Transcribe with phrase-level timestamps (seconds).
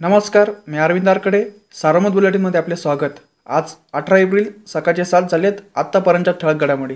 [0.00, 1.42] नमस्कार मी अरविंद आरकडे.
[1.72, 3.18] सारमत बुलेटिनमध्ये आपले स्वागत.
[3.46, 6.94] आज अठरा एप्रिल सकाळचे सात झालेत आत्तापर्यंतच्या ठळक घडामोडी.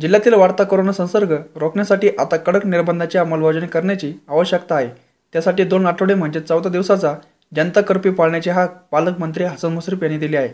[0.00, 4.88] जिल्ह्यातील वाढता कोरोना संसर्ग रोखण्यासाठी आता कडक निर्बंधाची अंमलबजावणी करण्याची आवश्यकता आहे.
[5.32, 7.14] त्यासाठी दोन आठवडे म्हणजे चौदा दिवसाचा
[7.56, 10.48] जनता कर्फ्यू पाळण्याचे हाक पालकमंत्री हसन मुश्रीफ यांनी दिले आहे.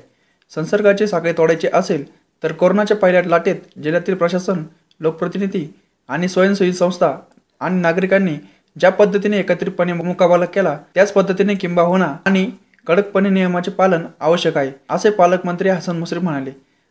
[0.54, 2.04] संसर्गाची साखळी तोडायची असेल
[2.42, 4.62] तर कोरोनाच्या पहिल्या लाटेत जिल्ह्यातील प्रशासन
[5.00, 5.66] लोकप्रतिनिधी
[6.08, 7.14] आणि स्वयंसेवी संस्था
[7.60, 8.36] आणि नागरिकांनी
[8.80, 12.50] ज्या पद्धतीने एकत्रितपणे मुकाबला केला त्याच पद्धतीने किंबाहुना आणि
[12.86, 16.50] कडकपणे नियमाचे पालन आवश्यक आहे असे पालकमंत्री हसन मुश्रीफ म्हणाले.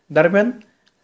[0.09, 0.51] दरम्यान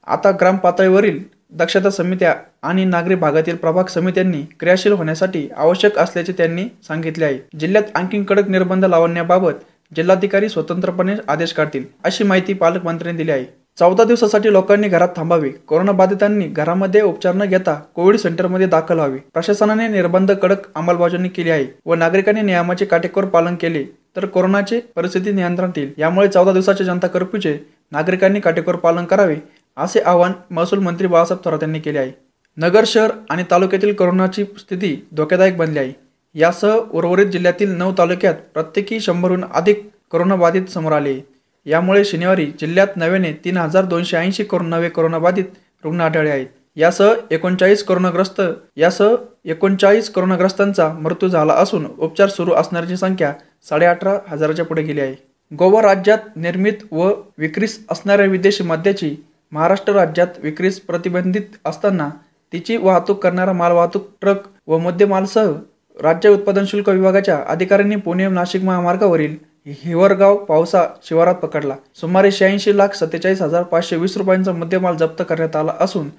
[0.08, 1.20] आता ग्राम पातळीवरील
[1.52, 7.40] दक्षता समित्या आणि नागरी भागातील प्रभाग समित्यांनी क्रियाशील होण्यासाठी आवश्यक असल्याचे त्यांनी सांगितले आहे.
[7.60, 9.64] जिल्ह्यात आणखी कडक निर्बंध लावण्याबाबत
[9.96, 13.46] जिल्हाधिकारी स्वतंत्रपणे आदेश काढतील अशी माहिती पालकमंत्र्यांनी दिली आहे.
[13.78, 15.50] चौदा दिवसासाठी लोकांनी घरात थांबावे.
[15.68, 19.18] कोरोना बाधितांनी घरामध्ये उपचार न घेता कोविड सेंटरमध्ये दाखल व्हावे.
[19.34, 23.84] प्रशासनाने निर्बंध कडक अंमलबजावणी केली आहे व नागरिकांनी नियमाचे काटेकोर पालन केले
[24.16, 27.58] तर कोरोनाची परिस्थिती नियंत्रणात येईल यामुळे चौदा दिवसाच्या जनता कर्फ्यूचे
[27.92, 29.36] नागरिकांनी काटेकोर पालन करावे
[29.78, 32.12] असे आवाहन महसूल मंत्री बाळासाहेब थोरात यांनी केले आहे.
[32.58, 35.94] नगर शहर आणि तालुक्यातील कोरोनाची स्थिती धोकादायक बनली आहे.
[36.36, 41.20] यासह उर्वरित जिल्ह्यातील नऊ तालुक्यात प्रत्येकी शंभरहून अधिक कोरोनाबाधित समोर आले.
[41.66, 45.46] यामुळे शनिवारी जिल्ह्यात नव्याने तीन हजार दोनशे ऐंशी नवे कोरोनाबाधित
[45.84, 46.48] रुग्ण आढळले आहेत.
[46.78, 48.42] यासह एकोणचाळीस कोरोनाग्रस्त
[48.78, 53.32] यासह एकोणचाळीस कोरोनाग्रस्तांचा मृत्यू झाला असून उपचार सुरू असणाऱ्यांची संख्या
[53.70, 55.16] साडेअठरा हजाराच्या पुढे गेली आहे.
[55.52, 59.16] गोवा राज्यात निर्मित व विक्रीस असणाऱ्या विदेशी मद्याची
[59.52, 62.10] महाराष्ट्र राज्यात विक्रीस प्रतिबंधित असताना
[62.54, 65.52] तिची वाहतूक करणारा मालवाहतूक ट्रक व मद्यमालसह
[66.00, 69.36] राज्य उत्पादन शुल्क विभागाच्या अधिकाऱ्यांनी पुणे नाशिक महामार्गावरील
[69.68, 71.76] हिवरगाव पावसा शिवारात पकडला.
[71.96, 76.10] सुमारे शहाऐंशी लाख सत्तेचाळीस हजार पाचशे वीस रुपयांचा मुद्देमाल जप्त करण्यात आला असून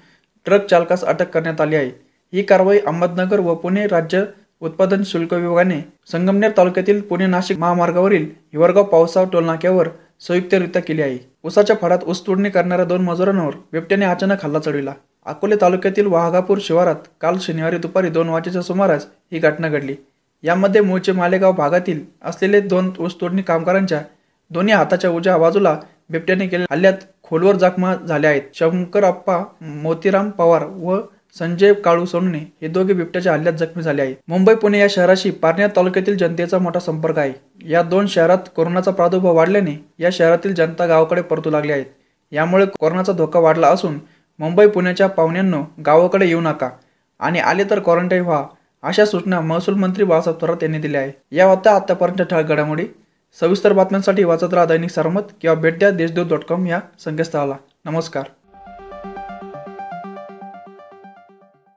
[0.45, 1.91] ट्रक चालकास अटक करण्यात आली आहे.
[2.33, 4.23] ही कारवाई अहमदनगर व पुणे राज्य
[4.61, 5.79] उत्पादन शुल्क विभागाने
[6.11, 9.89] संगमनेर तालुक्यातील पुणे नाशिक महामार्गावरील हिवरगाव पावसा टोलनाक्यावर
[10.27, 11.17] संयुक्तरित्या केली आहे.
[11.43, 14.93] उसाच्या फडात ऊस तोडणी करणाऱ्या दोन मजुरांवर बिबट्याने अचानक हल्ला चढविला.
[15.25, 19.95] अकोले तालुक्यातील वाघापूर शिवारात काल शनिवारी दुपारी दोन वाजेच्या सुमारास ही घटना घडली.
[20.45, 24.01] यामध्ये मूळचे मालेगाव भागातील असलेले दोन ऊसतोडणी कामगारांच्या
[24.51, 25.75] दोन्ही हाताच्या उजव्या बाजूला
[26.09, 28.41] बिबट्याने केलेल्या हल्ल्यात खोलवर जखमा झाल्या आहेत.
[28.53, 30.97] शंकर अप्पा मोतीराम पवार व
[31.39, 34.15] संजय काळू सोनणे हे दोघे बिबट्याच्या हल्ल्यात जखमी झाले आहेत.
[34.27, 37.31] मुंबई पुणे या शहराशी पारण्या तालुक्यातील जनतेचा मोठा संपर्क आहे.
[37.69, 41.85] या दोन शहरात कोरोनाचा प्रादुर्भाव वाढल्याने या शहरातील जनता गावाकडे परतू लागली आहेत
[42.31, 43.99] यामुळे कोरोनाचा धोका वाढला असून
[44.39, 46.69] मुंबई पुण्याच्या पाहुण्यांनो गावाकडे येऊ नका.
[47.19, 48.43] आणि आले तर क्वारंटाईन व्हा.
[48.85, 52.85] अशा सूचना महसूल मंत्री बाळासाहेब थोरात यांनी दिल्या आहे या होत्या आतापर्यंत ठळक घडामोडी
[53.39, 57.55] सविस्तर बातम्यांसाठी वाचत राहा दैनिक सरमत किंवा भेट द्या देशदूत डॉट कॉम या संकेतस्थळाला.
[57.85, 58.23] नमस्कार.